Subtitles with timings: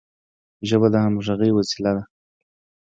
[0.67, 2.03] ژبه د همږغی وسیله ده.